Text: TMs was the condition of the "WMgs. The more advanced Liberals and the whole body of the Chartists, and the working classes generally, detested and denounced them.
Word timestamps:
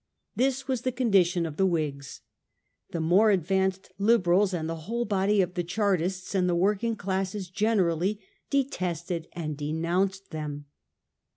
TMs 0.35 0.67
was 0.67 0.81
the 0.81 0.91
condition 0.91 1.45
of 1.45 1.57
the 1.57 1.67
"WMgs. 1.67 2.21
The 2.89 2.99
more 2.99 3.29
advanced 3.29 3.91
Liberals 3.99 4.51
and 4.51 4.67
the 4.67 4.75
whole 4.89 5.05
body 5.05 5.41
of 5.43 5.53
the 5.53 5.63
Chartists, 5.63 6.33
and 6.33 6.49
the 6.49 6.55
working 6.55 6.95
classes 6.95 7.51
generally, 7.51 8.19
detested 8.49 9.27
and 9.33 9.55
denounced 9.55 10.31
them. 10.31 10.65